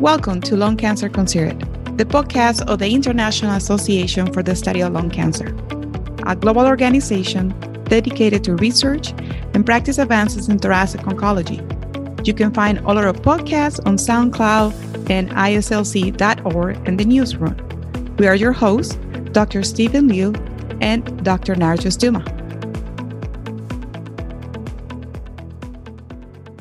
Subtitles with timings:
[0.00, 1.58] Welcome to Lung Cancer Considered,
[1.96, 5.56] the podcast of the International Association for the Study of Lung Cancer,
[6.26, 7.54] a global organization
[7.84, 9.12] dedicated to research
[9.54, 11.62] and practice advances in thoracic oncology.
[12.26, 17.56] You can find all our podcasts on SoundCloud and ISLC.org and the newsroom.
[18.18, 18.96] We are your hosts,
[19.32, 19.62] Dr.
[19.62, 20.34] Stephen Liu
[20.82, 21.54] and Dr.
[21.54, 22.35] Narjus Duma.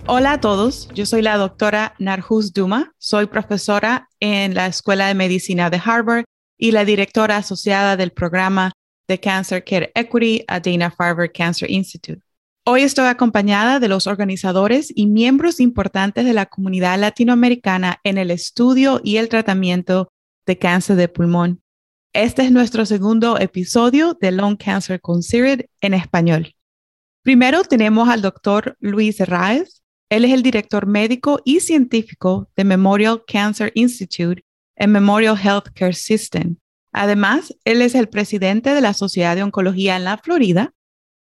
[0.08, 5.16] Hola a todos, yo soy la doctora Narjus Duma, soy profesora en la Escuela de
[5.16, 6.26] Medicina de Harvard
[6.60, 8.72] y la directora asociada del programa
[9.08, 12.22] de Cancer Care Equity a Dana-Farber Cancer Institute.
[12.66, 18.30] Hoy estoy acompañada de los organizadores y miembros importantes de la comunidad latinoamericana en el
[18.30, 20.10] estudio y el tratamiento
[20.46, 21.64] de cáncer de pulmón.
[22.14, 26.54] Este es nuestro segundo episodio de Lung Cancer Considered en español.
[27.24, 33.24] Primero tenemos al doctor Luis Raez, él es el director médico y científico de Memorial
[33.28, 34.44] Cancer Institute
[34.76, 36.58] en Memorial Healthcare System.
[36.92, 40.74] Además, él es el presidente de la Sociedad de Oncología en la Florida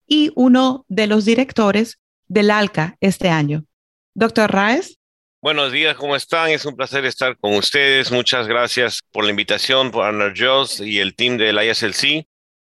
[0.08, 3.66] y uno de los directores del ALCA este año.
[4.14, 4.98] Doctor Raes.
[5.42, 6.50] Buenos días, ¿cómo están?
[6.50, 8.12] Es un placer estar con ustedes.
[8.12, 12.28] Muchas gracias por la invitación, por Arnold Jones y el team del ISLC.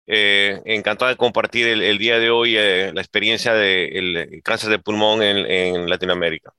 [0.06, 5.22] Eh, encantado de compartir el, día de hoy eh, la experiencia del cáncer de pulmón
[5.22, 6.52] en, Latinoamérica.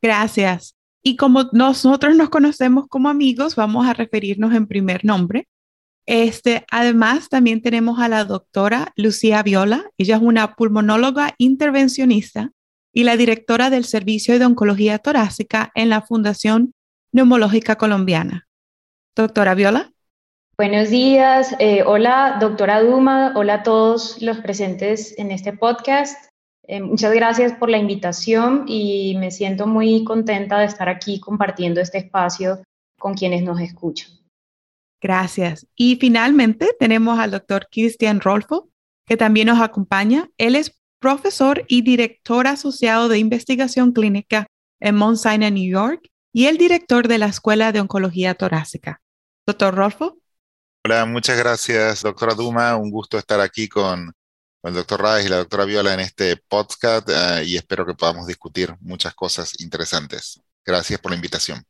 [0.00, 0.74] Gracias.
[1.02, 5.48] Y como nosotros nos conocemos como amigos, vamos a referirnos en primer nombre.
[6.06, 9.90] Este, además, también tenemos a la doctora Lucía Viola.
[9.96, 12.50] Ella es una pulmonóloga intervencionista
[12.92, 16.74] y la directora del Servicio de Oncología Torácica en la Fundación
[17.12, 18.48] Neumológica Colombiana.
[19.14, 19.92] Doctora Viola.
[20.58, 26.28] Buenos días, eh, hola doctora Duma, hola a todos los presentes en este podcast.
[26.68, 31.80] Eh, muchas gracias por la invitación y me siento muy contenta de estar aquí compartiendo
[31.80, 32.62] este espacio
[32.98, 34.10] con quienes nos escuchan.
[35.00, 35.66] Gracias.
[35.74, 38.68] Y finalmente tenemos al doctor Cristian Rolfo,
[39.06, 40.28] que también nos acompaña.
[40.36, 44.46] Él es profesor y director asociado de investigación clínica
[44.80, 49.00] en Mount Sinai, New York, y el director de la Escuela de Oncología Torácica.
[49.46, 50.21] Doctor Rolfo.
[50.84, 52.74] Hola, muchas gracias, doctora Duma.
[52.74, 54.12] Un gusto estar aquí con,
[54.64, 58.26] el doctor Reyes y la doctora Viola en este podcast eh, y espero que podamos
[58.26, 60.40] discutir muchas cosas interesantes.
[60.66, 61.62] Gracias por la invitación.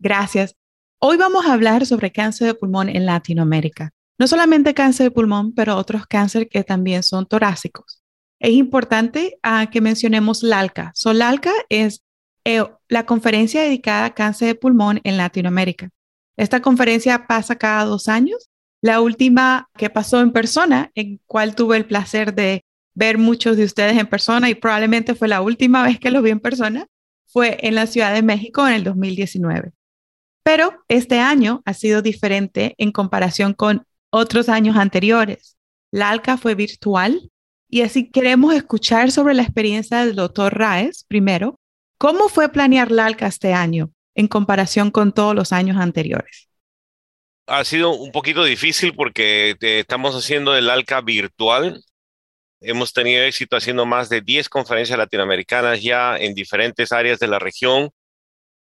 [0.00, 0.56] Gracias.
[0.98, 3.90] Hoy vamos a hablar sobre cáncer de pulmón en Latinoamérica.
[4.18, 8.02] No solamente cáncer de pulmón, pero otros cánceres que también son torácicos.
[8.40, 10.90] Es importante ah, que mencionemos LALCA.
[10.96, 12.02] So, LALCA es
[12.44, 15.90] eh, la conferencia dedicada a cáncer de pulmón en Latinoamérica.
[16.36, 18.50] Esta conferencia pasa cada dos años.
[18.80, 23.64] La última que pasó en persona, en cual tuve el placer de ver muchos de
[23.64, 26.86] ustedes en persona y probablemente fue la última vez que los vi en persona,
[27.26, 29.72] fue en la Ciudad de México en el 2019.
[30.42, 35.56] Pero este año ha sido diferente en comparación con otros años anteriores.
[35.90, 37.30] La ALCA fue virtual
[37.68, 41.58] y así queremos escuchar sobre la experiencia del doctor Raes primero.
[41.98, 43.90] ¿Cómo fue planear la ALCA este año?
[44.14, 46.48] En comparación con todos los años anteriores?
[47.46, 51.82] Ha sido un poquito difícil porque eh, estamos haciendo el ALCA virtual.
[52.60, 57.38] Hemos tenido éxito haciendo más de 10 conferencias latinoamericanas ya en diferentes áreas de la
[57.38, 57.90] región.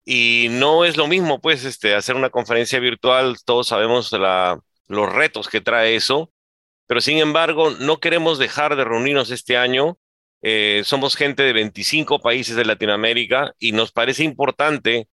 [0.04, 3.36] Y no es lo mismo, pues, este, hacer una conferencia virtual.
[3.44, 4.10] Todos sabemos
[4.88, 6.30] los retos que trae eso.
[6.86, 9.96] Pero sin embargo, no queremos dejar de reunirnos este año.
[10.42, 15.08] Eh, somos gente de 25 países de Latinoamérica y nos parece importante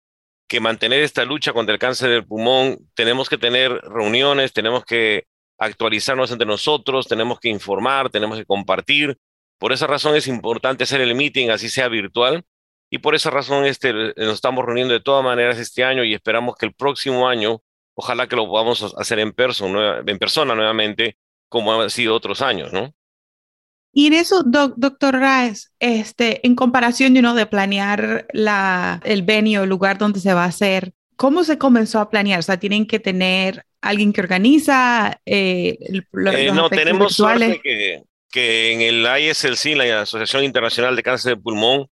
[0.52, 5.24] que mantener esta lucha contra el cáncer del pulmón, tenemos que tener reuniones, tenemos que
[5.58, 9.18] actualizarnos entre nosotros, tenemos que informar, tenemos que compartir.
[9.58, 12.44] Por esa razón es importante hacer el meeting, así sea virtual.
[12.90, 16.58] Y por esa razón este, nos estamos reuniendo de todas maneras este año y esperamos
[16.58, 17.62] que el próximo año,
[17.96, 21.16] ojalá que lo podamos hacer en, persona, en persona nuevamente,
[21.48, 22.94] como han sido otros años, ¿no?
[23.94, 29.70] Y en eso, doctor Raes, este, en comparación you de planear la, el venio, el
[29.70, 32.40] lugar donde se va a hacer, ¿cómo se comenzó a planear?
[32.40, 38.72] O sea, tienen que tener alguien que organiza eh, eh No, tenemos suerte que, que
[38.72, 41.88] en el ISLC, la Asociación Internacional de Cáncer de Pulmón,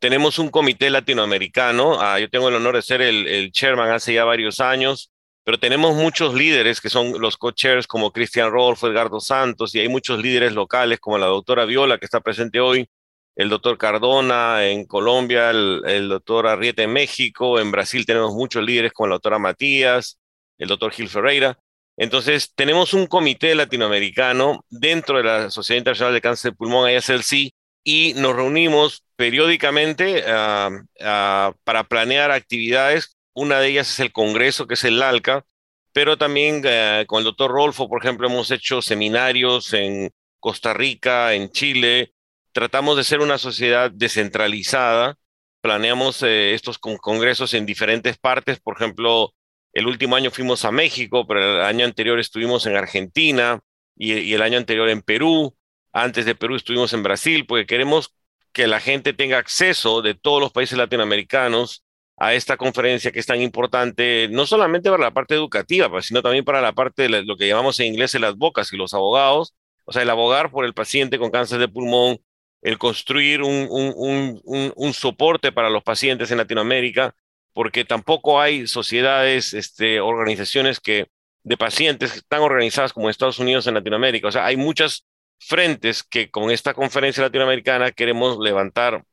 [0.00, 2.00] tenemos un comité latinoamericano.
[2.00, 5.10] Ah, yo tengo el honor de ser el, el chairman hace ya varios años
[5.48, 9.88] pero tenemos muchos líderes que son los co-chairs como Cristian Rolfo, Edgardo Santos, y hay
[9.88, 12.86] muchos líderes locales como la doctora Viola, que está presente hoy,
[13.34, 18.92] el doctor Cardona en Colombia, el, doctor Arrieta en México, en Brasil tenemos muchos líderes
[18.92, 20.18] como la doctora Matías,
[20.58, 21.58] el doctor Gil Ferreira.
[21.96, 27.54] Entonces, tenemos un comité latinoamericano dentro de la Sociedad Internacional de Cáncer de Pulmón, ISLC,
[27.82, 30.68] y nos reunimos periódicamente ah,
[31.00, 35.46] ah, para planear actividades Una de ellas es el Congreso, que es el ALCA,
[35.92, 41.32] pero también eh, con el doctor Rolfo, por ejemplo, hemos hecho seminarios en Costa Rica,
[41.34, 42.14] en Chile.
[42.50, 45.18] Tratamos de ser una sociedad descentralizada.
[45.60, 48.58] Planeamos eh, estos congresos en diferentes partes.
[48.58, 49.32] Por ejemplo,
[49.72, 53.60] el último año fuimos a México, pero el año anterior estuvimos en Argentina
[53.94, 55.56] y, el año anterior en Perú.
[55.92, 58.12] Antes de Perú estuvimos en Brasil, porque queremos
[58.52, 61.84] que la gente tenga acceso de todos los países latinoamericanos
[62.18, 66.22] a esta conferencia que es tan importante, no solamente para la parte educativa, pues, sino
[66.22, 69.54] también para la parte de lo que llamamos en inglés las bocas y los abogados,
[69.84, 72.18] o sea, el abogar por el paciente con cáncer de pulmón,
[72.62, 77.14] el construir un, un, un, un soporte para los pacientes en Latinoamérica,
[77.52, 81.06] porque tampoco hay sociedades, este, organizaciones que
[81.44, 84.28] de pacientes tan organizadas como Estados Unidos en Latinoamérica.
[84.28, 85.06] O sea, hay muchas
[85.38, 89.04] frentes que con esta conferencia latinoamericana queremos levantar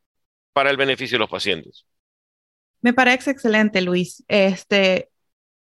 [0.54, 1.86] para el beneficio de los pacientes.
[2.86, 4.24] Me parece excelente, Luis.
[4.28, 5.10] Este,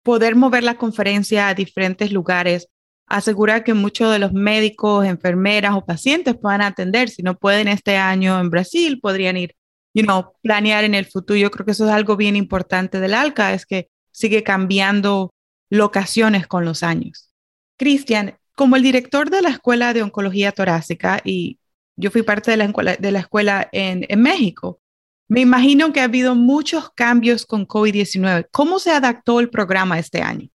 [0.03, 2.69] poder mover la conferencia a diferentes lugares
[3.07, 7.11] asegura que muchos de los médicos, enfermeras o pacientes puedan atender.
[7.11, 9.55] Si no pueden este año en Brasil, podrían ir,
[9.95, 11.39] you know, planear en el futuro.
[11.39, 15.33] Yo creo que eso es algo bien importante del ALCA, es que sigue cambiando
[15.71, 17.31] locaciones con los años.
[17.79, 21.61] Cristian, como el director de la Escuela de Oncología Torácica, y
[21.95, 22.57] yo fui parte de
[23.13, 24.82] la escuela, en México,
[25.29, 28.49] me imagino que ha habido muchos cambios con COVID-19.
[28.51, 30.49] ¿Cómo se adaptó el programa este año?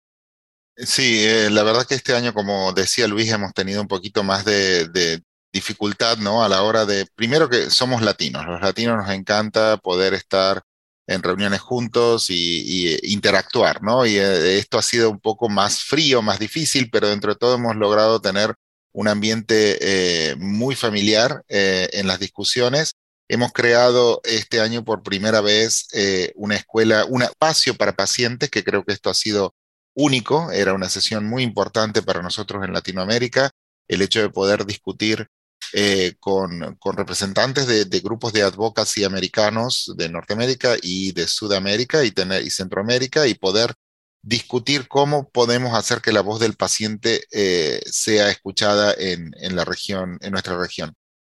[0.76, 4.44] Sí, eh, la verdad que este año, como decía Luis, hemos tenido un poquito más
[4.44, 5.20] de,
[5.52, 6.44] dificultad, ¿no?
[6.44, 10.62] A la hora de, primero que somos latinos, los latinos nos encanta poder estar
[11.06, 14.06] en reuniones juntos y, interactuar, ¿no?
[14.06, 17.56] Y eh, esto ha sido un poco más frío, más difícil, pero dentro de todo
[17.56, 18.54] hemos logrado tener
[18.92, 22.94] un ambiente eh, muy familiar en las discusiones
[23.28, 28.64] Hemos creado este año por primera vez eh, una escuela, un espacio para pacientes, que
[28.64, 29.54] creo que esto ha sido
[29.94, 33.50] único, era una sesión muy importante para nosotros en Latinoamérica,
[33.86, 35.28] el hecho de poder discutir
[35.74, 43.26] eh, con, representantes de, grupos de advocacy americanos de Norteamérica y de Sudamérica y, Centroamérica
[43.26, 43.74] y poder
[44.22, 50.18] discutir cómo podemos hacer que la voz del paciente eh, sea escuchada en, la región,
[50.22, 50.94] en nuestra región.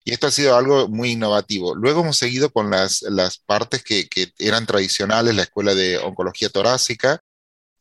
[0.10, 1.76] Y esto ha sido algo muy innovativo.
[1.76, 4.10] Luego hemos seguido con las, las partes que,
[4.40, 7.22] eran tradicionales, la escuela de oncología torácica,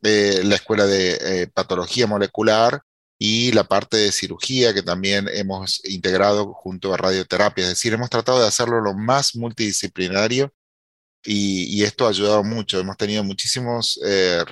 [0.03, 2.83] eh, la escuela de eh, patología molecular
[3.19, 7.65] y la parte de cirugía que también hemos integrado junto a radioterapia.
[7.65, 10.53] Es decir, hemos tratado de hacerlo lo más multidisciplinario
[11.25, 12.79] y, esto ha ayudado mucho.
[12.79, 14.45] Hemos tenido muchísimos eh,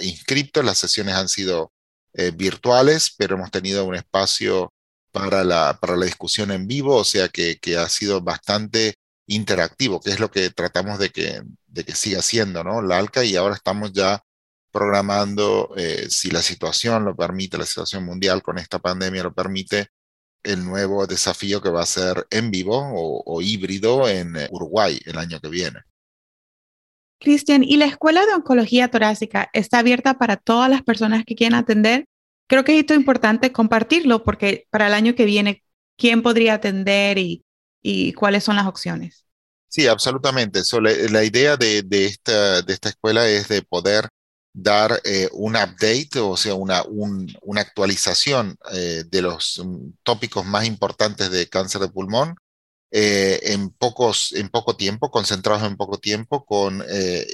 [0.00, 1.72] inscriptos, las sesiones han sido
[2.34, 4.72] virtuales, pero hemos tenido un espacio
[5.16, 8.96] para la, para la discusión en vivo, o sea que, que, ha sido bastante
[9.26, 12.82] interactivo, que es lo que tratamos de que, de que siga siendo, ¿no?
[12.82, 14.22] La ALCA y ahora estamos ya
[14.70, 19.86] programando, eh, si la situación lo permite, la situación mundial con esta pandemia lo permite,
[20.42, 25.00] el nuevo desafío que va a ser en vivo o, o híbrido en eh, Uruguay
[25.06, 25.80] el año que viene.
[27.18, 31.58] Cristian, ¿y la Escuela de Oncología Torácica está abierta para todas las personas que quieran
[31.58, 32.04] atender
[32.46, 35.62] creo que es importante compartirlo porque para el año que viene,
[35.96, 37.44] ¿quién podría atender y,
[37.82, 39.26] y cuáles son las opciones?
[39.68, 40.62] Sí, absolutamente.
[41.10, 44.08] la, idea de, de, esta, de esta escuela es de poder
[44.52, 50.64] dar eh, un update, o sea, una, una actualización eh, de los mm, tópicos más
[50.66, 52.36] importantes de cáncer de pulmón
[52.90, 56.82] eh, en, pocos, en poco tiempo, concentrados en poco tiempo, con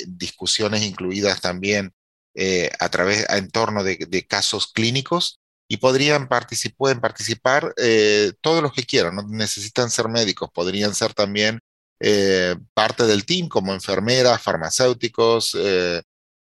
[0.09, 1.93] discusiones incluidas también
[2.35, 8.63] eh, a través, en torno de, casos clínicos y podrían participar, pueden participar eh, todos
[8.63, 11.61] los que quieran, no necesitan ser médicos, podrían ser también
[12.01, 15.57] eh, parte del team como enfermeras, farmacéuticos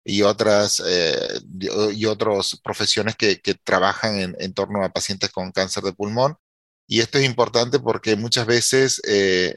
[0.05, 0.83] y otras
[1.93, 6.37] y otras profesiones que, trabajan en, en, torno a pacientes con cáncer de pulmón.
[6.88, 9.02] Y esto es importante porque muchas veces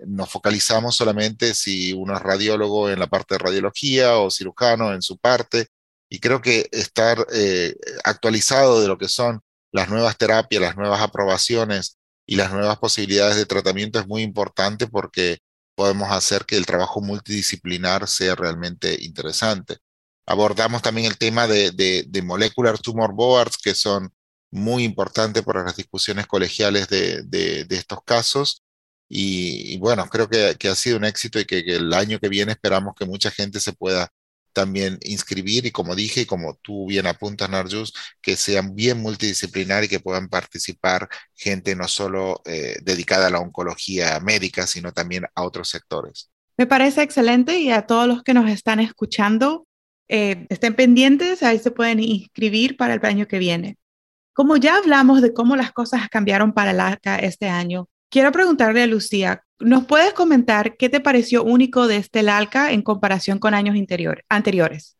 [0.07, 5.01] nos focalizamos solamente si uno es radiólogo en la parte de radiología o cirujano en
[5.01, 5.67] su parte,
[6.09, 11.01] y creo que estar eh, actualizado de lo que son las nuevas terapias, las nuevas
[11.01, 15.39] aprobaciones y las nuevas posibilidades de tratamiento es muy importante porque
[15.75, 19.77] podemos hacer que el trabajo multidisciplinar sea realmente interesante.
[20.25, 24.11] Abordamos también el tema de, de, molecular tumor boards, que son
[24.51, 28.63] muy importantes para las discusiones colegiales de, de estos casos.
[29.07, 32.29] Y, bueno, creo que, que, ha sido un éxito y que, que el año que
[32.29, 34.11] viene esperamos que mucha gente se pueda
[34.59, 39.87] también inscribir y como dije como tú bien apuntas, Narjus, que sean bien multidisciplinar y
[39.87, 45.43] que puedan participar gente no solo eh, dedicada a la oncología médica, sino también a
[45.43, 46.29] otros sectores.
[46.57, 49.65] Me parece excelente y a todos los que nos están escuchando,
[50.09, 53.77] eh, estén pendientes, ahí se pueden inscribir para el año que viene.
[54.33, 58.83] Como ya hablamos de cómo las cosas cambiaron para el ALCA este año, quiero preguntarle
[58.83, 63.53] a Lucía, ¿nos puedes comentar qué te pareció único de este ALCA en comparación con
[63.53, 63.75] años
[64.29, 64.97] anteriores?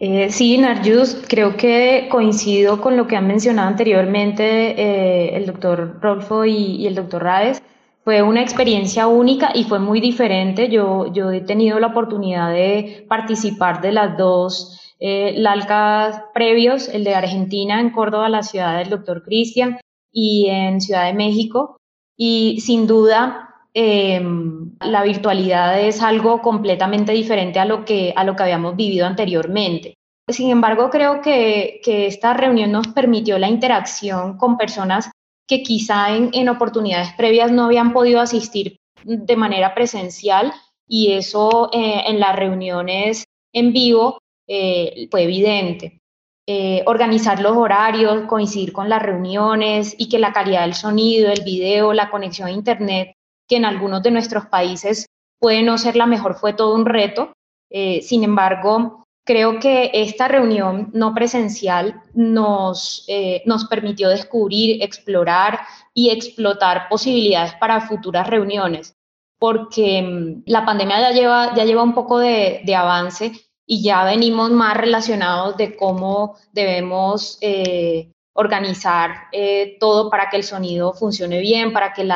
[0.00, 5.98] Eh, sí, Narjus, creo que coincido con lo que han mencionado anteriormente eh, el doctor
[6.00, 7.60] Rolfo y, el doctor Rades.
[8.04, 10.68] Fue una experiencia única y fue muy diferente.
[10.70, 17.04] Yo, yo he tenido la oportunidad de participar de las dos eh, LALCA previos, el
[17.04, 19.78] de Argentina en Córdoba, la ciudad del doctor Cristian,
[20.12, 21.77] y en Ciudad de México.
[22.18, 28.34] Y sin duda, em, la virtualidad es algo completamente diferente a lo, que, a lo
[28.34, 29.94] que habíamos vivido anteriormente.
[30.28, 35.10] Sin embargo, creo que, que esta reunión nos permitió la interacción con personas
[35.46, 40.52] que quizá en, en oportunidades previas no habían podido asistir de manera presencial
[40.88, 46.00] y eso eh, en las reuniones en vivo eh, fue evidente.
[46.50, 51.44] Eh, organizar los horarios, coincidir con las reuniones y que la calidad del sonido, el
[51.44, 53.12] video, la conexión a Internet,
[53.46, 55.04] que en algunos de nuestros países
[55.38, 57.34] puede no ser la mejor, fue todo un reto.
[57.68, 63.06] Eh, sin embargo, creo que esta reunión no presencial nos,
[63.44, 65.60] nos permitió descubrir, explorar
[65.92, 68.94] y explotar posibilidades para futuras reuniones,
[69.38, 74.50] porque mm, la pandemia ya lleva, ya lleva un poco de avance y ya venimos
[74.50, 81.74] más relacionados de cómo debemos eh, organizar eh, todo para que el sonido funcione bien,
[81.74, 82.08] para que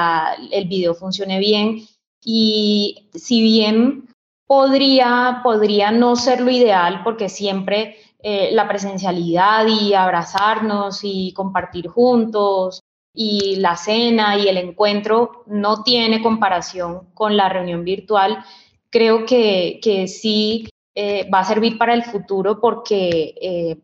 [0.51, 1.87] el video funcione bien.
[2.25, 4.09] Y si bien
[4.47, 11.87] podría, podría no ser lo ideal, porque siempre eh, la presencialidad y abrazarnos y compartir
[11.89, 12.81] juntos
[13.15, 18.43] y la cena y el encuentro no tiene comparación con la reunión virtual,
[18.89, 23.79] creo que, que sí eh, va a servir para el futuro porque eh,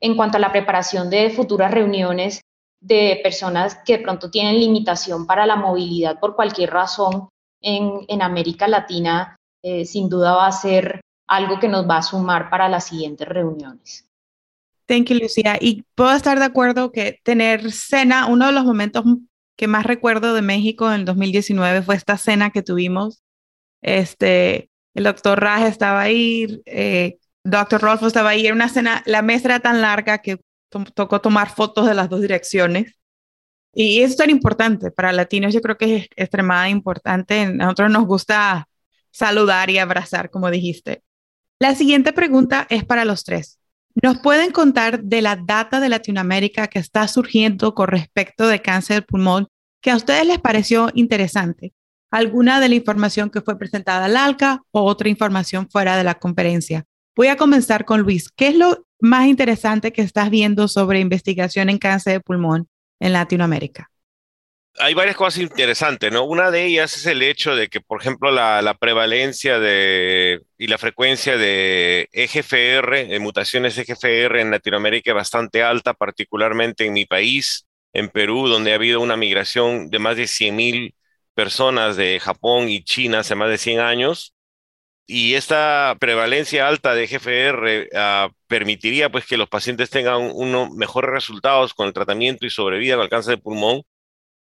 [0.00, 2.40] en cuanto a la preparación de futuras reuniones
[2.80, 7.28] de personas que de pronto tienen limitación para la movilidad por cualquier razón
[7.60, 12.50] en, América Latina, eh, sin duda va a ser algo que nos va a sumar
[12.50, 14.06] para las siguientes reuniones.
[14.86, 15.56] Thank you, Lucía.
[15.58, 19.04] Y puedo estar de acuerdo que tener cena, uno de los momentos
[19.56, 23.22] que más recuerdo de México en el 2019 fue esta cena que tuvimos,
[23.80, 29.22] este, el doctor Raj estaba ahí, eh, doctor Rolfo estaba ahí, era una cena, la
[29.22, 30.40] mesa era tan larga que
[30.94, 32.96] tocó tomar fotos de las dos direcciones.
[33.72, 37.40] Y eso es tan importante para latinos, yo creo que es extremadamente importante.
[37.40, 38.68] A nosotros nos gusta
[39.10, 41.02] saludar y abrazar, como dijiste.
[41.58, 43.58] La siguiente pregunta es para los tres.
[44.02, 48.96] ¿Nos pueden contar de la data de Latinoamérica que está surgiendo con respecto de cáncer
[48.96, 49.48] de pulmón
[49.80, 51.72] que a ustedes les pareció interesante?
[52.14, 56.14] Alguna de la información que fue presentada al ALCA o otra información fuera de la
[56.14, 56.84] conferencia.
[57.16, 58.30] Voy a comenzar con Luis.
[58.30, 62.68] ¿Qué es lo más interesante que estás viendo sobre investigación en cáncer de pulmón
[63.00, 63.90] en Latinoamérica?
[64.78, 66.24] Hay varias cosas interesantes, ¿no?
[66.24, 70.78] Una de ellas es el hecho de que, por ejemplo, la, prevalencia de, y la
[70.78, 77.66] frecuencia de EGFR, de mutaciones EGFR en Latinoamérica es bastante alta, particularmente en mi país,
[77.92, 80.94] en Perú, donde ha habido una migración de más de 100.000
[81.34, 84.34] personas de Japón y China hace más de 100 años.
[85.06, 91.10] Y esta prevalencia alta de GFR ah, permitiría pues que los pacientes tengan unos mejores
[91.10, 93.82] resultados con el tratamiento y sobrevida el cáncer de pulmón.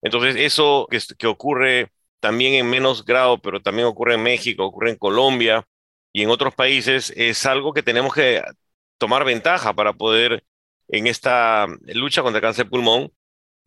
[0.01, 4.91] Entonces, eso que, que ocurre también en menos grado, pero también ocurre en México, ocurre
[4.91, 5.65] en Colombia
[6.13, 8.41] y en otros países, es algo que tenemos que
[8.97, 10.43] tomar ventaja para poder
[10.87, 13.11] en esta lucha contra el cáncer de pulmón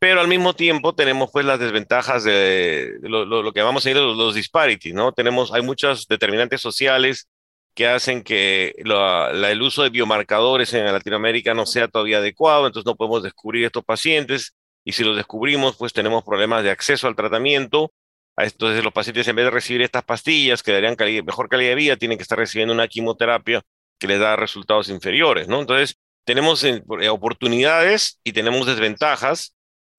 [0.09, 4.17] pero al mismo tiempo tenemos pues las desventajas de, lo, que vamos a ir los,
[4.17, 5.11] los disparities, ¿no?
[5.11, 7.29] Tenemos, hay muchos determinantes sociales
[7.75, 12.95] que hacen que el uso de biomarcadores en Latinoamérica no sea todavía adecuado, entonces no
[12.95, 17.93] podemos descubrir estos pacientes y si los descubrimos pues tenemos problemas de acceso al tratamiento,
[18.37, 20.95] entonces los pacientes en vez de recibir estas pastillas que darían
[21.25, 23.61] mejor calidad de vida, tienen que estar recibiendo una quimioterapia
[23.99, 25.63] que les da resultados inferiores, ¿no?
[25.63, 29.56] Entonces tenemos eh, oportunidades y tenemos desventajas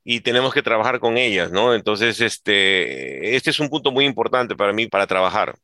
[0.10, 1.76] y tenemos que trabajar con ellas, ¿no?
[1.76, 5.58] Entonces, este, este es un punto muy importante para mí para trabajar.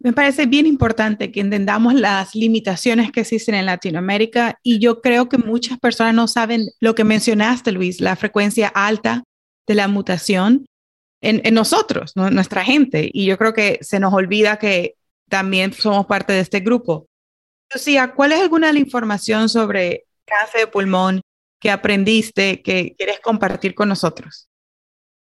[0.00, 5.28] Me parece bien importante que entendamos las limitaciones que existen en Latinoamérica y yo creo
[5.28, 9.22] que muchas personas no saben lo que mencionaste, Luis, la frecuencia alta
[9.68, 10.66] de la mutación
[11.20, 13.08] en, en nosotros, nuestra gente.
[13.12, 14.96] Y yo creo que se nos olvida que
[15.30, 17.06] también somos parte de este grupo.
[17.72, 21.20] Lucía, ¿cuál es alguna de la información sobre cáncer de pulmón
[21.60, 24.48] que aprendiste que quieres compartir con nosotros?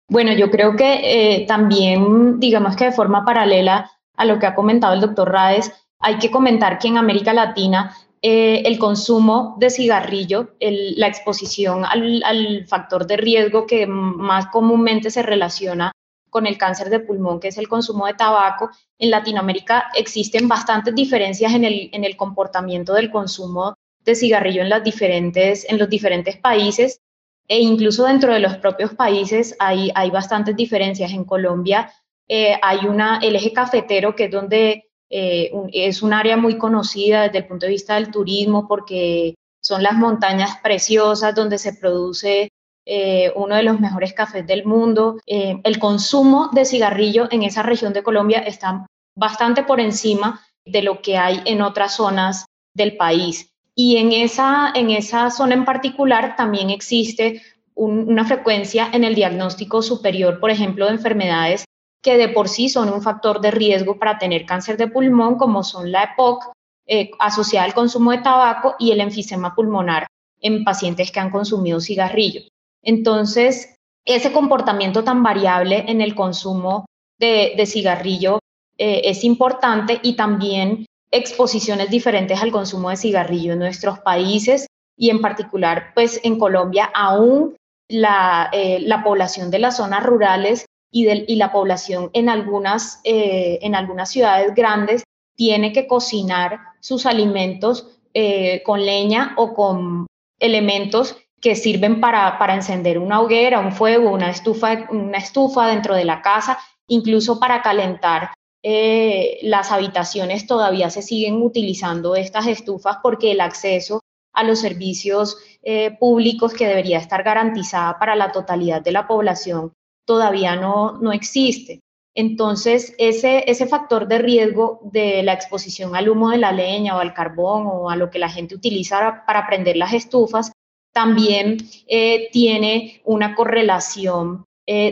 [0.08, 4.56] Bueno, yo creo que eh, también, digamos que de forma paralela a lo que ha
[4.56, 9.70] comentado el doctor Rades, hay que comentar que en América Latina eh, el consumo de
[9.70, 15.92] cigarrillo, la exposición al, factor de riesgo que más comúnmente se relaciona
[16.30, 20.94] con el cáncer de pulmón, que es el consumo de tabaco, en Latinoamérica existen bastantes
[20.94, 23.76] diferencias en el, en el comportamiento del consumo
[24.06, 27.02] de cigarrillo en, los diferentes países
[27.48, 31.12] e incluso dentro de los propios países hay, hay bastantes diferencias.
[31.12, 31.92] En Colombia
[32.28, 37.24] eh, hay una, el eje cafetero, que es donde eh, es un área muy conocida
[37.24, 42.50] desde el punto de vista del turismo porque son las montañas preciosas donde se produce
[42.88, 45.18] eh, uno de los mejores cafés del mundo.
[45.26, 48.86] el consumo de cigarrillo en esa región de Colombia está
[49.18, 52.46] bastante por encima de lo que hay en otras zonas
[52.76, 53.55] del país.
[53.76, 57.42] Y en esa, en esa zona en particular también existe
[57.76, 61.66] una frecuencia en el diagnóstico superior, por ejemplo, de enfermedades
[62.02, 65.64] que de por sí son un factor de riesgo para tener cáncer de pulmón, como
[65.64, 66.54] son la EPOC,
[66.86, 70.06] eh, asociada al consumo de tabaco, y el enfisema pulmonar
[70.40, 72.42] en pacientes que han consumido cigarrillo.
[72.84, 76.86] Entonces, ese comportamiento tan variable en el consumo
[77.20, 78.38] de, cigarrillo
[78.78, 85.10] eh, es importante y también exposiciones diferentes al consumo de cigarrillo en nuestros países y
[85.10, 87.56] en particular, pues en Colombia, aún
[87.90, 93.60] la, eh, la población de las zonas rurales y, y la población en algunas, eh,
[93.62, 95.04] en algunas ciudades grandes
[95.36, 100.08] tiene que cocinar sus alimentos eh, con leña o con
[100.40, 105.96] elementos que sirven para, para, encender una hoguera, un fuego, una estufa, una estufa dentro
[105.96, 106.58] de la casa,
[106.88, 108.32] incluso para calentar
[108.68, 114.02] eh, las habitaciones todavía se siguen utilizando estas estufas porque el acceso
[114.34, 119.74] a los servicios eh, públicos que debería estar garantizada para la totalidad de la población
[120.04, 121.82] todavía no, no existe.
[122.16, 127.00] Entonces, ese, ese factor de riesgo de la exposición al humo de la leña o
[127.00, 130.52] al carbón o a lo que la gente utiliza para prender las estufas,
[130.92, 134.44] también eh, tiene una correlación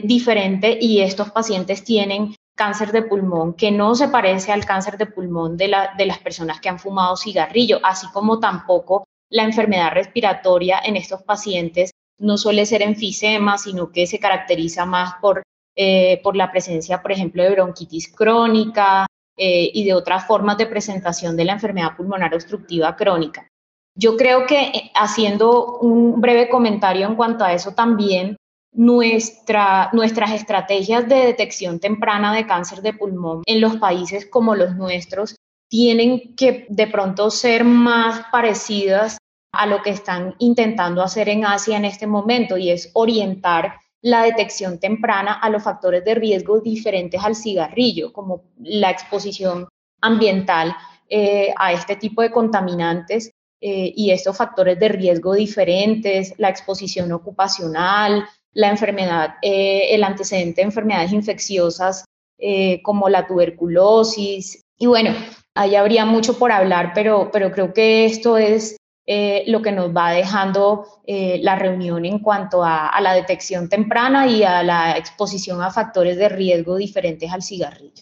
[0.04, 5.06] diferente y estos pacientes tienen cáncer de pulmón que no se parece al cáncer de
[5.06, 10.96] pulmón de, las personas que han fumado cigarrillo, así como tampoco la enfermedad respiratoria en
[10.96, 15.42] estos pacientes no suele ser enfisema, sino que se caracteriza más por,
[15.76, 20.68] eh, por la presencia, por ejemplo, de bronquitis crónica eh, y de otras formas de
[20.68, 23.48] presentación de la enfermedad pulmonar obstructiva crónica.
[23.96, 28.38] Yo creo que eh, haciendo un breve comentario en cuanto a eso también,
[28.74, 34.76] nuestra, nuestras estrategias de detección temprana de cáncer de pulmón en los países como los
[34.76, 35.36] nuestros
[35.70, 39.18] tienen que de pronto ser más parecidas
[39.54, 44.24] a lo que están intentando hacer en Asia en este momento y es orientar la
[44.24, 49.68] detección temprana a los factores de riesgo diferentes al cigarrillo, como la exposición
[50.02, 50.76] ambiental
[51.10, 53.32] eh, a este tipo de contaminantes
[53.62, 60.62] eh, y estos factores de riesgo diferentes, la exposición ocupacional, la enfermedad, eh, el antecedente
[60.62, 62.06] de enfermedades infecciosas
[62.38, 64.62] eh, como la tuberculosis.
[64.78, 65.12] Y bueno,
[65.56, 69.96] ahí habría mucho por hablar, pero, pero creo que esto es eh, lo que nos
[69.96, 75.62] va dejando la reunión en cuanto a, a, la detección temprana y a la exposición
[75.62, 78.02] a factores de riesgo diferentes al cigarrillo.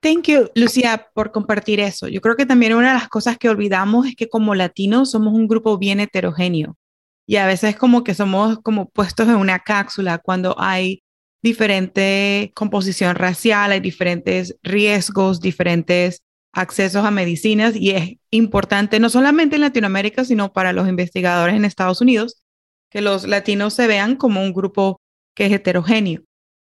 [0.00, 2.08] Thank you, Lucía, por compartir eso.
[2.08, 5.32] Yo creo que también una de las cosas que olvidamos es que como latinos somos
[5.32, 6.76] un grupo bien heterogéneo
[7.26, 11.02] y a veces como que somos como puestos en una cápsula cuando hay
[11.42, 19.56] diferente composición racial, hay diferentes riesgos, diferentes accesos a medicinas y es importante no solamente
[19.56, 22.42] en Latinoamérica, sino para los investigadores en Estados Unidos,
[22.90, 25.00] que los latinos se vean como un grupo
[25.34, 26.22] que es heterogéneo.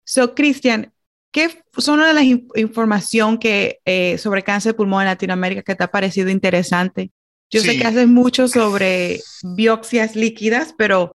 [0.05, 0.93] So, Cristian,
[1.31, 2.23] ¿qué son las
[2.55, 7.11] información que eh, sobre cáncer de pulmón en Latinoamérica que te ha parecido interesante
[7.51, 11.15] yo sé que haces mucho sobre biopsias líquidas, pero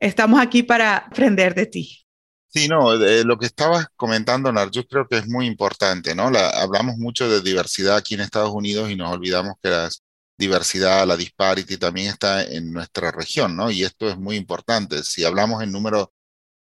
[0.00, 2.06] estamos aquí para aprender de ti.
[2.48, 6.28] Sí, no, lo que estabas comentando, yo creo que es muy importante, ¿no?
[6.28, 9.90] hablamos mucho de diversidad aquí en Estados Unidos y nos olvidamos que la
[10.38, 13.70] diversidad, la disparity también está en nuestra región, ¿no?
[13.70, 15.02] Y esto es muy importante.
[15.02, 16.12] Si hablamos en número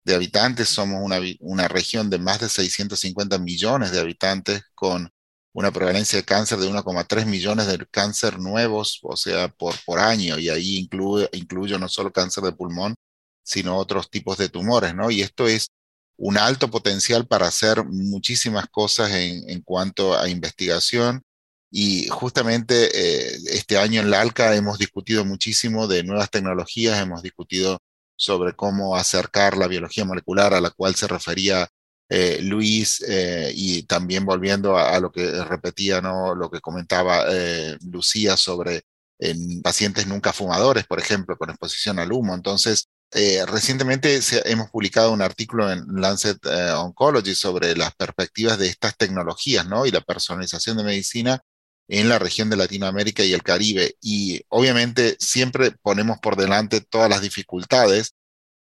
[0.04, 5.12] de habitantes, somos una, una región de más de 650 millones de habitantes con
[5.56, 10.38] una prevalencia de cáncer de 1,3 millones de cáncer nuevos, o sea, por, por año,
[10.38, 12.94] y ahí incluye, incluyo no solo cáncer de pulmón,
[13.42, 15.10] sino otros tipos de tumores, ¿no?
[15.12, 15.70] Y esto es
[16.18, 21.24] un alto potencial para hacer muchísimas cosas en, en cuanto a investigación.
[21.72, 27.24] Y justamente eh, este año en la ALCA hemos discutido muchísimo de nuevas tecnologías, hemos
[27.24, 27.80] discutido
[28.18, 31.70] sobre cómo acercar la biología molecular a la cual se refería
[32.10, 36.36] eh, Luis, eh, y también volviendo a, lo que repetía, ¿no?
[36.36, 38.84] lo que comentaba eh, Lucía sobre
[39.18, 42.36] en pacientes nunca fumadores, por ejemplo, con exposición al humo.
[42.36, 42.90] Entonces,
[43.48, 46.38] recientemente hemos publicado un artículo en Lancet
[46.78, 49.86] Oncology sobre las perspectivas de estas tecnologías ¿no?
[49.86, 51.42] y la personalización de medicina
[51.88, 53.96] en la región de Latinoamérica y el Caribe.
[54.02, 58.15] Y obviamente siempre ponemos por delante todas las dificultades,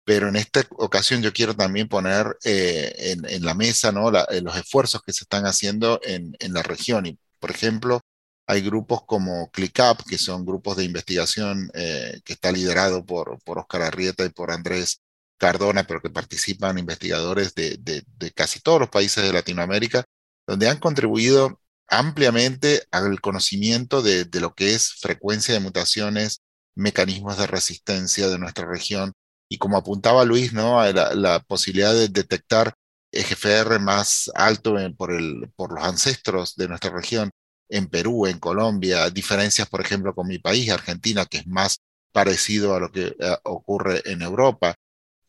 [0.04, 4.10] pero en esta ocasión yo quiero también poner eh, en, la mesa ¿no?
[4.10, 7.06] los esfuerzos que se están haciendo en, en la región.
[7.06, 8.00] Y, por ejemplo,
[8.46, 13.58] hay grupos como ClickUp, que son grupos de investigación eh, que está liderado por, por
[13.58, 15.00] Oscar Arrieta y por Andrés
[15.38, 20.04] Cardona, pero que participan investigadores de, casi todos los países de Latinoamérica,
[20.46, 26.42] donde han contribuido ampliamente al conocimiento de, lo que es frecuencia de mutaciones,
[26.74, 29.12] mecanismos de resistencia de nuestra región.
[29.48, 30.83] Y como apuntaba Luis, ¿no?
[30.92, 32.74] la, posibilidad de detectar
[33.12, 37.30] EGFR más alto por, el, por los ancestros de nuestra región
[37.68, 41.78] en Perú, en Colombia, diferencias, por ejemplo, con mi país, Argentina, que es más
[42.12, 44.74] parecido a lo que eh, ocurre en Europa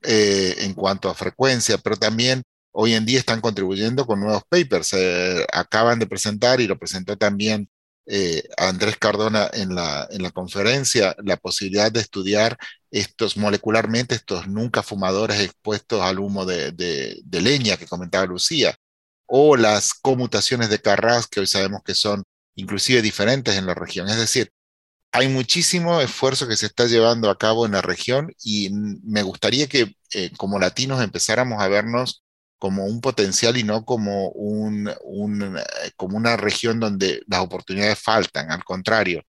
[0.04, 4.94] eh, en cuanto a frecuencia, pero también hoy en día están contribuyendo con nuevos papers.
[4.94, 7.70] Eh, acaban de presentar, y lo presentó también
[8.58, 12.58] Andrés Cardona en la, en la conferencia, la posibilidad de estudiar
[12.92, 18.76] estos molecularmente, estos nunca fumadores expuestos al humo de, de leña que comentaba Lucía
[19.28, 22.24] o las comutaciones de Carras, que hoy sabemos que son
[22.56, 24.08] inclusive diferentes en la región.
[24.08, 24.52] Es decir,
[25.12, 29.68] hay muchísimo esfuerzo que se está llevando a cabo en la región y me gustaría
[29.68, 32.25] que eh, como latinos empezáramos a vernos
[32.66, 38.52] como un potencial y no como, un, eh, como una región donde las oportunidades faltan.
[38.52, 39.22] Al contrario,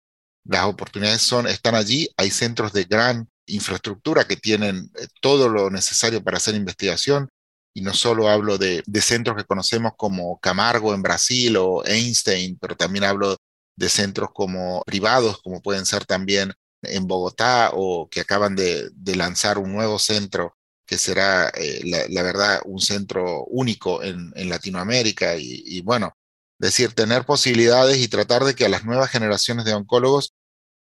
[0.46, 5.70] las oportunidades son, están allí, hay centros de gran infraestructura que tienen eh, todo lo
[5.70, 7.28] necesario para hacer investigación,
[7.74, 12.78] y no solo hablo de, centros que conocemos como Camargo en Brasil o Einstein, pero
[12.78, 13.36] también hablo
[13.76, 19.58] de centros como privados, como pueden ser también en Bogotá o que acaban de, lanzar
[19.58, 20.55] un nuevo centro
[20.86, 25.36] que será, eh, la, verdad, un centro único en, Latinoamérica.
[25.38, 26.16] Y, bueno,
[26.60, 30.34] decir, tener posibilidades y tratar de que a las nuevas generaciones de oncólogos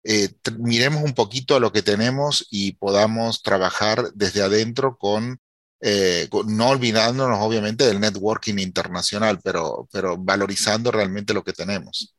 [0.04, 5.38] eh, miremos un poquito a lo que tenemos y podamos trabajar desde adentro con
[5.80, 12.14] eh, no olvidándonos obviamente del networking internacional, pero, pero valorizando realmente lo que tenemos.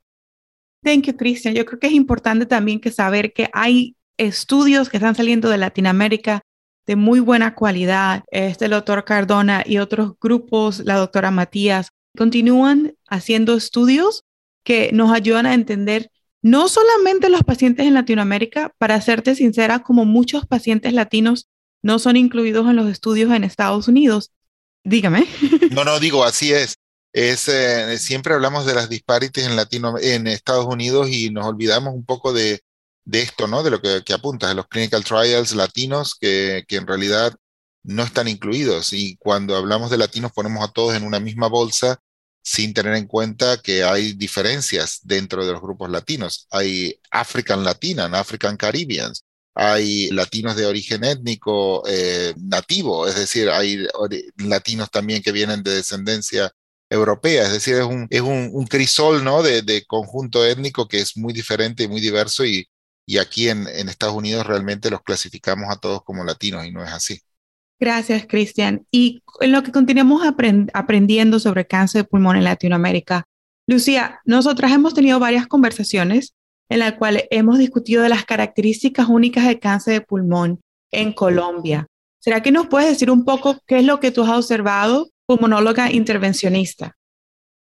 [0.83, 1.55] Thank you, Cristian.
[1.55, 5.57] Yo creo que es importante también que saber que hay estudios que están saliendo de
[5.57, 6.41] Latinoamérica
[6.85, 8.23] de muy buena cualidad.
[8.31, 14.23] Este el doctor Cardona y otros grupos, la doctora Matías, continúan haciendo estudios
[14.63, 16.09] que nos ayudan a entender
[16.41, 21.47] no solamente los pacientes en Latinoamérica, para serte sincera, como muchos pacientes latinos
[21.81, 24.31] no son incluidos en los estudios en Estados Unidos.
[24.83, 25.25] Dígame.
[25.71, 26.75] No, no, digo, así es.
[27.11, 31.93] Es, eh, siempre hablamos de las disparities en, Latino, en Estados Unidos y nos olvidamos
[31.93, 32.61] un poco de,
[33.05, 33.63] de esto, ¿no?
[33.63, 37.35] De lo que, que, apuntas, de los clinical trials latinos que, que, en realidad
[37.83, 38.93] no están incluidos.
[38.93, 41.99] Y cuando hablamos de latinos ponemos a todos en una misma bolsa
[42.43, 46.47] sin tener en cuenta que hay diferencias dentro de los grupos latinos.
[46.51, 49.23] Hay African Latinan, African Caribbeans,
[49.55, 53.87] hay latinos de origen étnico eh, nativo, es decir, hay
[54.37, 56.51] latinos también que vienen de descendencia
[56.89, 59.41] europea, es decir, es un, es un, crisol ¿no?
[59.41, 62.67] de, conjunto étnico que es muy diferente y muy diverso y,
[63.05, 66.83] y aquí en, en, Estados Unidos realmente los clasificamos a todos como latinos y no
[66.83, 67.21] es así.
[67.79, 68.85] Gracias, Cristian.
[68.89, 70.23] Y en lo que continuamos
[70.73, 73.25] aprendiendo sobre cáncer de pulmón en Latinoamérica,
[73.67, 76.35] Lucía, nosotras hemos tenido varias conversaciones
[76.69, 81.87] en la cual hemos discutido de las características únicas de cáncer de pulmón en Colombia.
[82.19, 85.41] ¿Será que nos puedes decir un poco qué es lo que tú has observado como
[85.41, 86.95] monóloga intervencionista?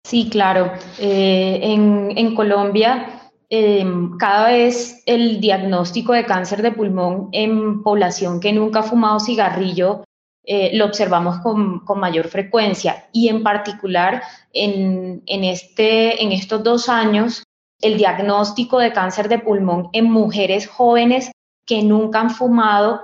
[0.04, 0.72] Sí, claro.
[0.98, 3.21] Eh, en, Colombia,
[3.54, 9.20] em, cada vez el diagnóstico de cáncer de pulmón en población que nunca ha fumado
[9.20, 10.04] cigarrillo
[10.44, 17.44] eh, lo observamos con, mayor frecuencia y en particular en, este, en estos dos años
[17.82, 21.30] el diagnóstico de cáncer de pulmón en mujeres jóvenes
[21.66, 23.02] que nunca han fumado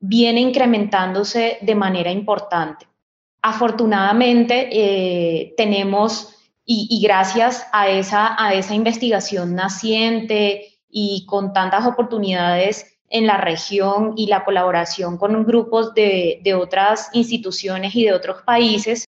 [0.00, 2.88] viene incrementándose de manera importante.
[3.40, 12.98] Afortunadamente, eh, tenemos, y, gracias a esa, a esa investigación naciente y con tantas oportunidades
[13.08, 18.42] en la región y la colaboración con grupos de, de otras instituciones y de otros
[18.42, 19.06] países,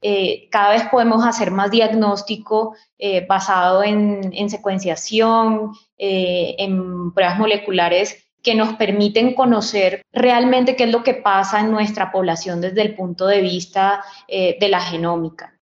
[0.00, 8.24] eh, cada vez podemos hacer más diagnóstico eh, basado en, secuenciación, eh, en pruebas moleculares
[8.42, 12.94] que nos permiten conocer realmente qué es lo que pasa en nuestra población desde el
[12.94, 15.57] punto de vista de la genómica.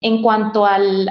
[0.00, 1.10] En cuanto al,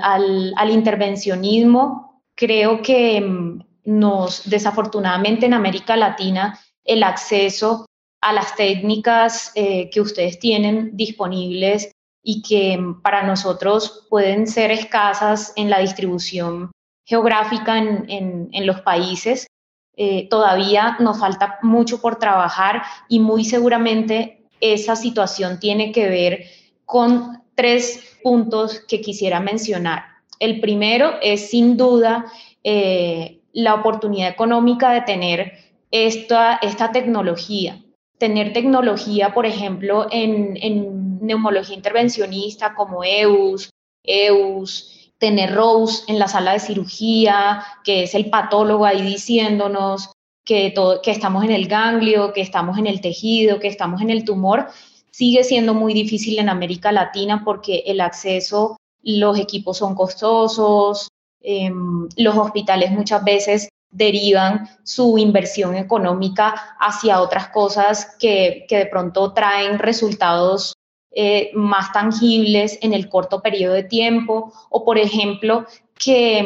[0.69, 7.85] intervencionismo, creo que mm, nos, desafortunadamente en América Latina, el acceso
[8.21, 11.91] a las técnicas eh, que ustedes tienen disponibles
[12.23, 16.71] y que para nosotros pueden ser escasas en la distribución
[17.05, 19.47] geográfica en, los países.
[19.95, 26.43] Eh, todavía nos falta mucho por trabajar y muy seguramente esa situación tiene que ver
[26.83, 30.03] con tres puntos que quisiera mencionar.
[30.37, 32.25] El primero es sin duda
[32.61, 35.53] eh, la oportunidad económica de tener
[35.91, 37.81] esta, esta tecnología.
[38.17, 43.69] Tener tecnología, por ejemplo, en, en neumología intervencionista como EUS,
[44.03, 50.11] EUS, tener Rose en la sala de cirugía, que es el patólogo ahí diciéndonos
[50.43, 54.09] que, todo, que estamos en el ganglio, que estamos en el tejido, que estamos en
[54.09, 54.67] el tumor,
[55.17, 61.07] sigue siendo muy difícil en América Latina porque el acceso, los equipos son costosos,
[61.41, 69.33] em, los hospitales muchas veces derivan su inversión económica hacia otras cosas que, de pronto
[69.33, 70.75] traen resultados
[71.09, 74.53] eh, más tangibles en el corto periodo de tiempo.
[74.69, 75.65] O, por ejemplo,
[75.97, 76.45] que,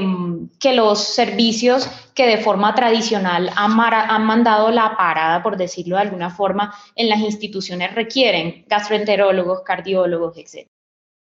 [0.73, 6.29] los servicios que de forma tradicional han, han, mandado la parada, por decirlo de alguna
[6.29, 10.67] forma, en las instituciones requieren gastroenterólogos, cardiólogos, etc.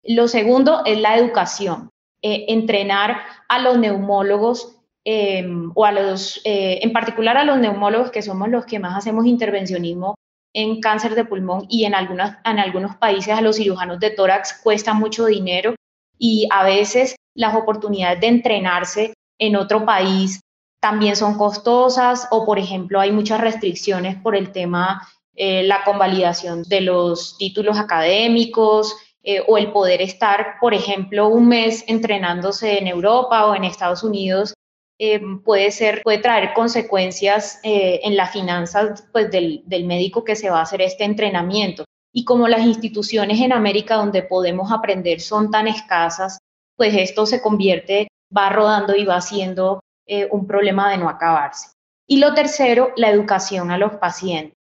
[0.04, 1.90] Lo segundo es la educación,
[2.22, 4.76] eh, entrenar a los neumólogos
[5.08, 8.98] Em, o a los, eh, en particular a los neumólogos, que somos los que más
[8.98, 10.16] hacemos intervencionismo
[10.52, 14.62] en cáncer de pulmón y en, algunas, en algunos países a los cirujanos de tórax
[14.64, 15.76] cuesta mucho dinero
[16.18, 20.42] y a veces las oportunidades de entrenarse en otro país
[20.80, 26.64] también son costosas o, por ejemplo, hay muchas restricciones por el tema, eh, la convalidación
[26.64, 32.88] de los títulos académicos eh, o el poder estar, por ejemplo, un mes entrenándose en
[32.88, 34.54] Europa o en Estados Unidos
[34.98, 40.38] eh, puede ser, puede traer consecuencias eh, en la finanzas pues, del, del, médico que
[40.38, 41.84] se va a hacer este entrenamiento.
[42.18, 46.40] Y como las instituciones en América donde podemos aprender son tan escasas,
[46.78, 51.72] pues esto se convierte, va rodando y va siendo eh, un problema de no acabarse.
[52.08, 54.54] Y lo tercero, la educación a los pacientes.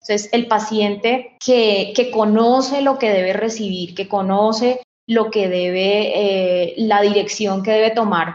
[0.00, 6.74] Entonces, el paciente que, que conoce lo que debe recibir, que conoce lo que debe,
[6.78, 8.34] la dirección que debe tomar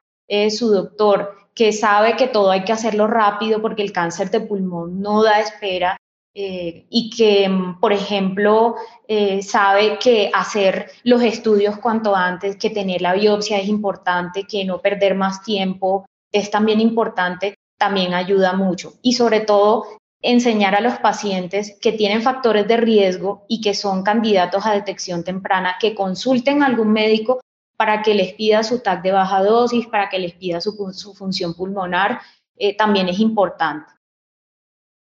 [0.50, 5.02] su doctor, que sabe que todo hay que hacerlo rápido porque el cáncer de pulmón
[5.02, 5.98] no da espera
[6.34, 8.76] eh, y que, mm, por ejemplo,
[9.08, 14.64] eh, sabe que hacer los estudios cuanto antes, que tener la biopsia es importante, que
[14.64, 18.94] no perder más tiempo es también importante, también ayuda mucho.
[19.02, 19.86] Y sobre todo,
[20.22, 25.24] enseñar a los pacientes que tienen factores de riesgo y que son candidatos a detección
[25.24, 27.42] temprana, que consulten a algún médico
[27.76, 30.74] para que les pida su TAC de baja dosis, para que les pida su,
[31.16, 32.22] función pulmonar,
[32.56, 33.92] eh, también es importante.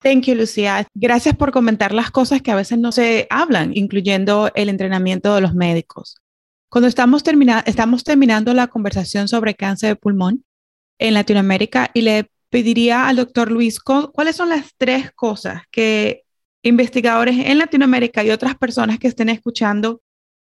[0.04, 0.86] Thank you, Lucía.
[0.94, 5.42] Gracias por comentar las cosas que a veces no se hablan, incluyendo el entrenamiento de
[5.42, 6.18] los médicos.
[6.70, 7.24] Cuando estamos,
[7.66, 10.44] estamos terminando la conversación sobre cáncer de pulmón
[11.00, 16.24] en Latinoamérica y le pediría al doctor Luis cuáles son las tres cosas que
[16.62, 20.02] investigadores en Latinoamérica y otras personas que estén escuchando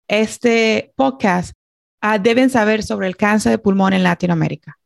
[0.08, 1.52] este podcast
[2.00, 4.78] Ah, deben saber sobre el cáncer de pulmón en Latinoamérica?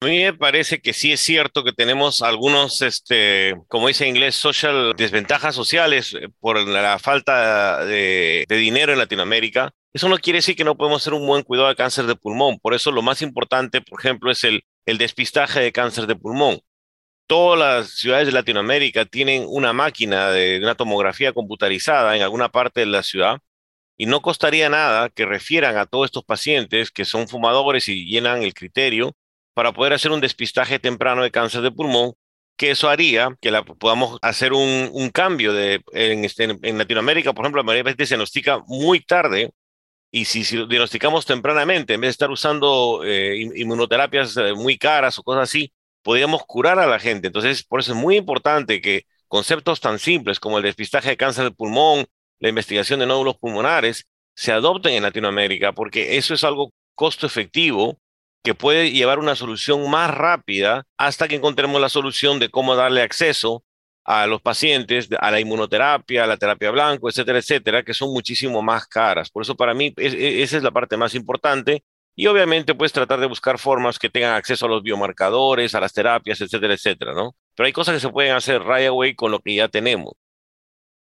[0.00, 4.10] A mí me parece que sí es cierto que tenemos algunos, este, como dice en
[4.14, 9.72] inglés, social desventajas sociales eh, por la falta de, dinero en Latinoamérica.
[9.92, 12.60] Eso no quiere decir que no podemos hacer un buen cuidado de cáncer de pulmón.
[12.60, 16.60] Por eso lo más importante, por ejemplo, es el, el despistaje de cáncer de pulmón.
[17.26, 22.80] Todas las ciudades de Latinoamérica tienen una máquina de una tomografía computarizada en alguna parte
[22.80, 23.40] de la ciudad
[23.96, 28.42] y no costaría nada que refieran a todos estos pacientes que son fumadores y llenan
[28.44, 29.16] el criterio
[29.58, 32.12] para poder hacer un despistaje temprano de cáncer de pulmón,
[32.56, 37.64] que eso haría que la, podamos hacer un, cambio este, en, Latinoamérica, por ejemplo, la
[37.64, 39.50] mayoría de veces se diagnostica muy tarde
[40.12, 45.24] y si, diagnosticamos tempranamente, en vez de estar usando eh, inmunoterapias eh, muy caras o
[45.24, 47.26] cosas así, podríamos curar a la gente.
[47.26, 51.42] Entonces, por eso es muy importante que conceptos tan simples como el despistaje de cáncer
[51.42, 52.06] de pulmón,
[52.38, 57.98] la investigación de nódulos pulmonares se adopten en Latinoamérica, porque eso es algo costo efectivo
[58.42, 63.02] que puede llevar una solución más rápida hasta que encontremos la solución de cómo darle
[63.02, 63.64] acceso
[64.04, 68.62] a los pacientes a la inmunoterapia, a la terapia blanco, etcétera, etcétera, que son muchísimo
[68.62, 69.30] más caras.
[69.30, 71.84] Por eso para mí e, esa es la parte más importante.
[72.16, 75.92] Y obviamente puedes tratar de buscar formas que tengan acceso a los biomarcadores, a las
[75.92, 77.36] terapias, etcétera, etcétera, ¿no?
[77.54, 80.14] Pero hay cosas que se pueden hacer right away con lo que ya tenemos.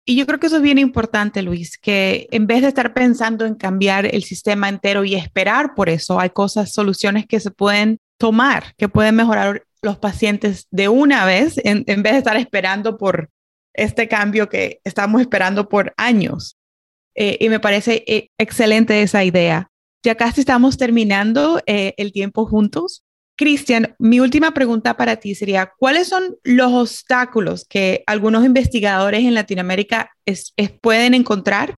[0.09, 3.45] Y yo creo que eso es bien importante, Luis, que en vez de estar pensando
[3.45, 7.99] en cambiar el sistema entero y esperar por eso, hay cosas, soluciones que se pueden
[8.17, 13.29] tomar, que pueden mejorar los pacientes de una vez en, vez de estar esperando por
[13.73, 16.57] este cambio que estamos esperando por años.
[17.13, 19.71] Eh, y me parece eh, excelente esa idea.
[20.05, 23.03] Ya casi estamos terminando eh, el tiempo juntos.
[23.37, 29.35] Cristian, mi última pregunta para ti sería, ¿cuáles son los obstáculos que algunos investigadores en
[29.35, 30.11] Latinoamérica
[30.81, 31.75] pueden encontrar,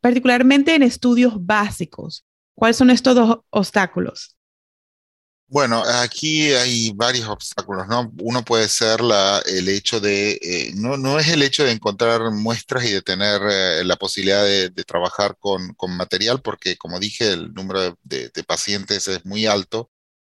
[0.00, 2.24] particularmente en estudios básicos?
[2.54, 4.36] ¿Cuáles son estos dos obstáculos?
[5.52, 8.10] Bueno, aquí hay varios obstáculos, ¿no?
[8.22, 9.00] Uno puede ser
[9.44, 13.42] el hecho de, eh, no, no es el hecho de encontrar muestras y de tener
[13.50, 19.08] eh, la posibilidad de, trabajar con, con, material, porque como dije, el número de, pacientes
[19.08, 19.90] es muy alto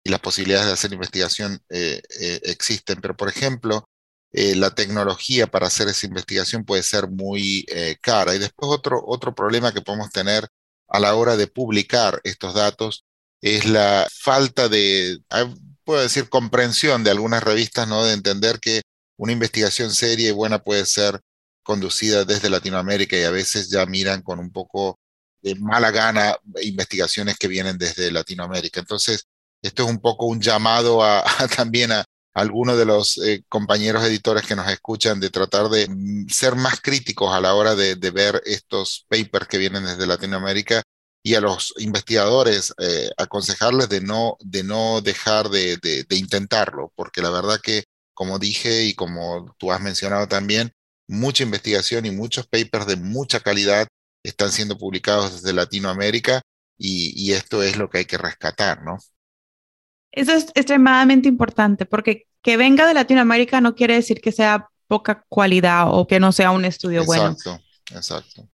[0.04, 2.02] y las posibilidades de hacer investigación eh,
[2.44, 3.00] existen.
[3.00, 3.88] Pero, por ejemplo,
[4.32, 7.66] la tecnología para hacer esa investigación puede ser muy
[8.00, 8.34] cara.
[8.34, 10.48] Y después otro, otro problema que podemos tener
[10.88, 13.04] a la hora de publicar estos datos
[13.42, 15.52] es la falta de, ah,
[15.84, 18.04] puedo decir, comprensión de algunas revistas, ¿no?
[18.04, 18.82] De entender que
[19.16, 21.20] una investigación seria y buena puede ser
[21.62, 24.98] conducida desde Latinoamérica y a veces ya miran con un poco
[25.42, 28.80] de mala gana investigaciones que vienen desde Latinoamérica.
[28.80, 29.26] Entonces,
[29.62, 31.24] esto es un poco un llamado a,
[31.56, 36.28] también a, algunos de los eh, compañeros editores que nos escuchan de tratar de mm,
[36.28, 40.82] ser más críticos a la hora de, de ver estos papers que vienen desde Latinoamérica
[41.22, 45.78] y a los investigadores eh, aconsejarles de no, de no dejar de,
[46.10, 50.72] intentarlo, porque la verdad que, como dije y como tú has mencionado también,
[51.06, 53.86] mucha investigación y muchos papers de mucha calidad
[54.24, 56.42] están siendo publicados desde Latinoamérica
[56.76, 58.98] y, y esto es lo que hay que rescatar, ¿no?
[60.12, 65.24] Eso es extremadamente importante porque que venga de Latinoamérica no quiere decir que sea poca
[65.28, 67.30] cualidad o que no sea un estudio bueno.
[67.30, 68.48] Exacto, exacto.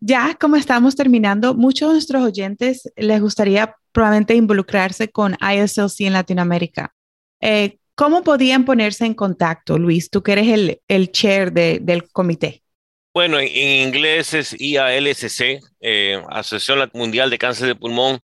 [0.00, 6.12] Ya como estamos terminando, muchos de nuestros oyentes les gustaría probablemente involucrarse con ISLC en
[6.12, 6.92] Latinoamérica.
[7.40, 10.10] Eh, ¿Cómo podían ponerse en contacto, Luis?
[10.10, 12.62] Tú que eres el, el chair del comité.
[13.14, 13.48] Bueno, en,
[13.88, 18.18] inglés es IALSC, eh, Asociación Mundial de Cáncer de Pulmón.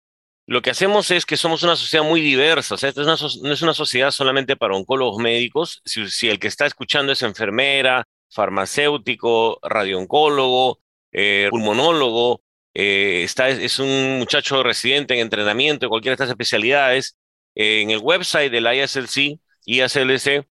[0.46, 2.74] Lo que hacemos es que somos una sociedad muy diversa.
[2.74, 3.14] O sea, esta no
[3.52, 5.83] es una sociedad solamente para oncólogos médicos.
[5.85, 10.81] Si, el que está escuchando es enfermera, farmacéutico, radiooncólogo,
[11.12, 12.42] eh, pulmonólogo,
[12.74, 17.16] eh, está, es un muchacho residente en entrenamiento cualquiera de estas especialidades.
[17.55, 20.46] en el website del ISLC, ISLC,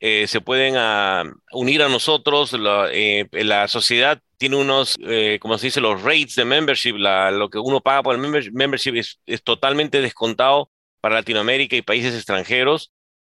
[0.00, 2.52] eh, se pueden ah, unir a nosotros.
[2.52, 2.88] La,
[3.32, 4.96] la sociedad tiene unos,
[5.40, 8.20] como se dice, los rates de membership, lo que uno paga por el
[8.52, 12.92] membership es, totalmente descontado para Latinoamérica y países extranjeros.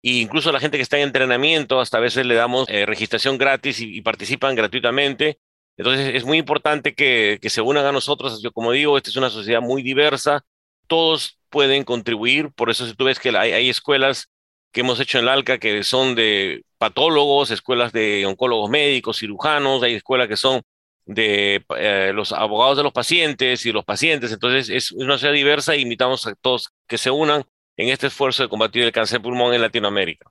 [0.03, 3.81] E incluso la gente que está en entrenamiento, hasta a veces le damos registración gratis
[3.81, 5.39] y, participan gratuitamente.
[5.77, 8.41] Entonces es muy importante que, se unan a nosotros.
[8.43, 10.45] Yo como digo, esta es una sociedad muy diversa,
[10.87, 14.31] todos pueden contribuir, por eso si tú ves que hay, escuelas
[14.77, 19.83] que hemos hecho en el ALCA que son de patólogos, escuelas de oncólogos médicos, cirujanos,
[19.83, 20.61] hay escuelas que son
[21.07, 24.33] de eh, los abogados de los pacientes y los pacientes.
[24.33, 27.45] Entonces es una sociedad diversa e invitamos a todos que se unan
[27.79, 30.31] en este esfuerzo de combatir el cáncer de pulmón en Latinoamérica.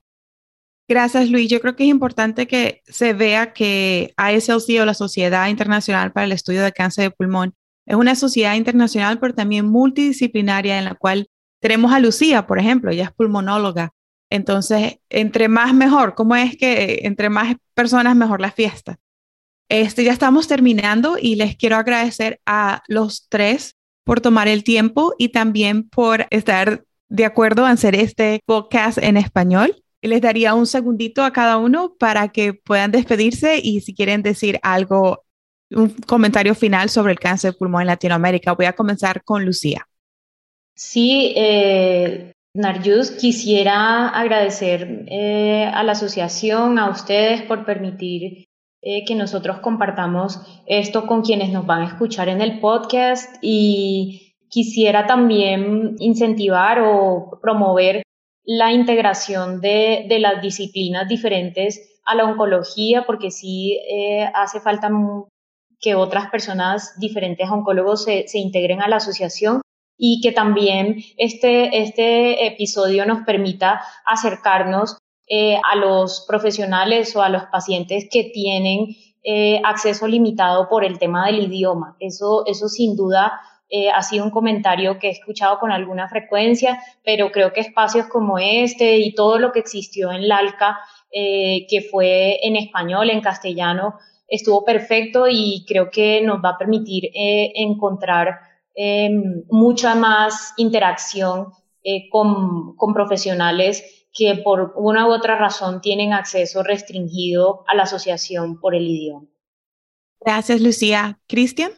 [0.86, 1.50] Gracias, Luis.
[1.50, 6.26] Yo creo que es importante que se vea que ISLC o la Sociedad Internacional para
[6.26, 7.52] el Estudio de Cáncer de Pulmón
[7.84, 11.26] es una sociedad internacional, pero también multidisciplinaria en la cual
[11.58, 13.92] tenemos a Lucía, por ejemplo, ella es pulmonóloga.
[14.30, 18.98] Entonces, entre más mejor, ¿cómo es que entre más personas mejor la fiesta?
[19.68, 25.14] Este, ya estamos terminando y les quiero agradecer a los tres por tomar el tiempo
[25.18, 29.82] y también por estar de acuerdo en hacer este podcast en español.
[30.02, 34.60] Les daría un segundito a cada uno para que puedan despedirse y si quieren decir
[34.62, 35.24] algo,
[35.70, 38.52] un comentario final sobre el cáncer de pulmón en Latinoamérica.
[38.52, 39.88] Voy a comenzar con Lucía.
[40.74, 48.46] Sí, eh, Narjus, quisiera agradecer eh, a la asociación, a ustedes por permitir
[48.80, 53.36] eh, que nosotros compartamos esto con quienes nos van a escuchar en el podcast.
[53.42, 58.02] Y quisiera también incentivar o promover
[58.44, 64.88] la integración de, las disciplinas diferentes a la oncología, porque sí eh, hace falta
[65.78, 69.60] que otras personas diferentes a oncólogos se, integren a la asociación
[69.98, 77.28] y que también este, este episodio nos permita acercarnos eh, a los profesionales o a
[77.28, 78.94] los pacientes que tienen
[79.24, 81.96] eh, acceso limitado por el tema del idioma.
[81.98, 86.78] Eso, eso sin duda eh, ha sido un comentario que he escuchado con alguna frecuencia,
[87.04, 90.78] pero creo que espacios como este y todo lo que existió en Lalca,
[91.10, 93.94] que fue en español, en castellano,
[94.28, 97.10] estuvo perfecto y creo que nos va a permitir
[98.76, 101.52] eh, encontrar mucha más interacción
[102.10, 108.58] con, con profesionales que por una u otra razón tienen acceso restringido a la asociación
[108.58, 109.26] por el idioma.
[110.20, 111.20] Gracias, Lucía.
[111.28, 111.70] Cristian.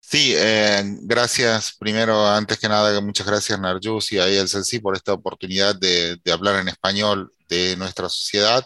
[0.00, 1.76] Sí, eh, gracias.
[1.78, 6.60] Primero, antes que nada, muchas gracias Narjus y a ILCC por esta oportunidad de, hablar
[6.60, 8.64] en español de nuestra sociedad.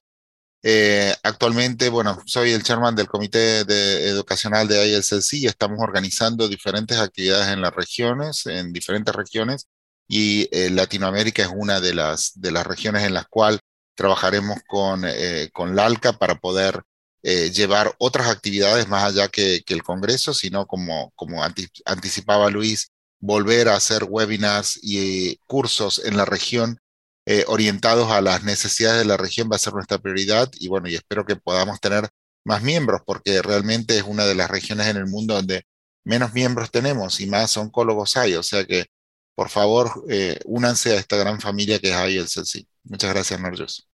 [0.63, 6.99] Eh, actualmente, bueno, soy el chairman del Comité Educacional de ILCC y estamos organizando diferentes
[6.99, 9.67] actividades en las regiones, en diferentes regiones,
[10.07, 13.61] y eh, Latinoamérica es una de las, de las regiones en las cuales
[13.95, 15.05] trabajaremos con,
[15.53, 16.83] con la ALCA para poder
[17.23, 21.43] eh, llevar otras actividades más allá que, el Congreso, sino como, como
[21.85, 26.81] anticipaba Luis, volver a hacer webinars y cursos en la región
[27.27, 30.89] eh, orientados a las necesidades de la región va a ser nuestra prioridad y bueno,
[30.89, 32.09] y espero que podamos tener
[32.45, 35.65] más miembros porque realmente es una de las regiones en el mundo donde
[36.05, 38.87] menos miembros tenemos y más oncólogos hay, o sea que
[39.35, 42.67] por favor eh, únanse a esta gran familia que es IELTS.
[42.85, 43.89] Muchas gracias, Norjus.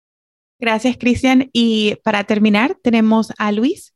[0.58, 1.50] Gracias, Cristian.
[1.52, 3.91] Y para terminar, tenemos a Luis.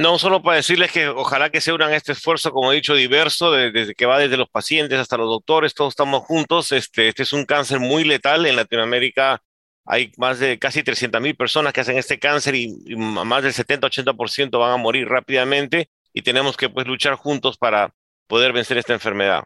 [0.00, 2.94] No, solo para decirles que ojalá que se unan a este esfuerzo, como he dicho,
[2.94, 6.72] diverso, desde que va desde los pacientes hasta los doctores, todos estamos juntos.
[6.72, 8.46] Este, este es un cáncer muy letal.
[8.46, 9.42] En Latinoamérica
[9.84, 14.58] hay más de casi 300 mil personas que hacen este cáncer y, más del 70-80%
[14.58, 17.92] van a morir rápidamente y tenemos que pues luchar juntos para
[18.26, 19.42] poder vencer esta enfermedad.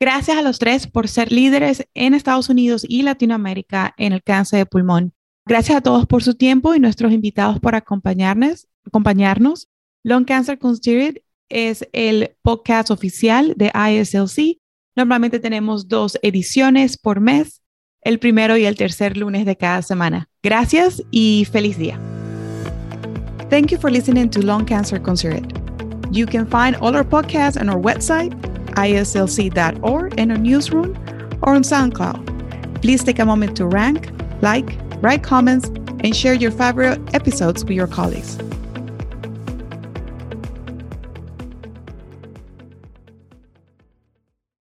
[0.00, 4.60] Gracias a los tres por ser líderes en Estados Unidos y Latinoamérica en el cáncer
[4.60, 5.12] de pulmón.
[5.44, 8.68] Gracias a todos por su tiempo y nuestros invitados por acompañarnos.
[8.86, 9.68] Acompañarnos.
[10.04, 14.58] Lung Cancer Considered es el podcast oficial de ISLC.
[14.96, 17.62] Normalmente tenemos dos ediciones por mes,
[18.02, 20.28] el primero y el tercer lunes de cada semana.
[20.42, 22.00] Gracias y feliz día.
[23.50, 25.52] Thank you for listening to Lung Cancer Considered.
[26.10, 28.32] You can find all our podcasts on our website,
[28.74, 30.96] islc.org, in our newsroom,
[31.42, 32.80] or on SoundCloud.
[32.80, 34.10] Please take a moment to rank,
[34.40, 35.68] like, write comments,
[36.00, 38.38] and share your favorite episodes with your colleagues.